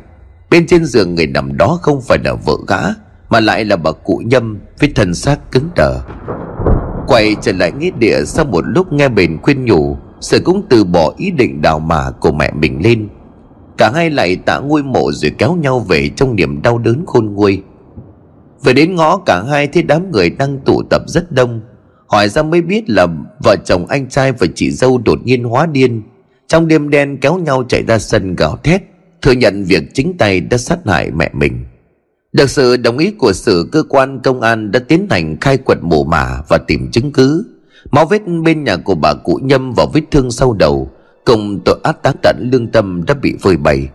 [0.49, 2.79] Bên trên giường người nằm đó không phải là vợ gã,
[3.29, 6.01] Mà lại là bà cụ nhâm Với thân xác cứng đờ.
[7.07, 10.83] Quay trở lại nghĩa địa Sau một lúc nghe bền khuyên nhủ Sự cũng từ
[10.83, 13.09] bỏ ý định đào mả của mẹ mình lên.
[13.77, 17.33] Cả hai lại tạ ngôi mộ rồi kéo nhau về trong niềm đau đớn khôn
[17.33, 17.61] nguôi.
[18.63, 21.61] Về đến ngõ cả hai thấy đám người đang tụ tập rất đông.
[22.07, 23.07] Hỏi ra mới biết là
[23.43, 26.01] vợ chồng anh trai và chị dâu đột nhiên hóa điên.
[26.47, 28.81] Trong đêm đen kéo nhau chạy ra sân gào thét,
[29.21, 31.65] Thừa nhận việc chính tay đã sát hại mẹ mình.
[32.31, 35.77] Được sự đồng ý của sự cơ quan công an đã tiến hành khai quật
[35.81, 37.45] mồ mả và tìm chứng cứ.
[37.91, 40.89] Máu vết bên nhà của bà cụ nhâm vào vết thương sau đầu,
[41.25, 43.89] Cùng tội ác tác tận lương tâm đã bị phơi bày.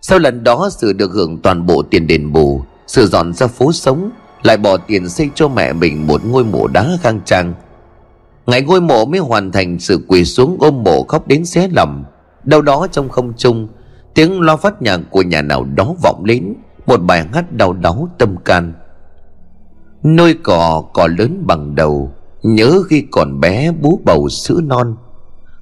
[0.00, 3.72] Sau lần đó, sự được hưởng toàn bộ tiền đền bù sự dọn ra phố
[3.72, 4.10] sống,
[4.42, 7.54] Lại bỏ tiền xây cho mẹ mình một ngôi mộ đá khang trang.
[8.46, 12.04] Ngày ngôi mộ mới hoàn thành sự quỳ xuống ôm mộ khóc đến xé lòng.
[12.44, 13.68] Đâu đó trong không trung,
[14.14, 16.54] Tiếng lo phát nhạc của nhà nào đó vọng lên,
[16.86, 18.72] Một bài hát đau đáu tâm can.
[20.02, 24.96] Nôi cỏ cỏ lớn bằng đầu, Nhớ khi còn bé bú bầu sữa non.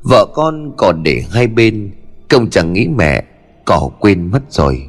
[0.02, 1.92] Vợ con còn để hai bên,
[2.30, 3.24] Công chẳng nghĩ mẹ
[3.64, 4.88] Cỏ quên mất rồi.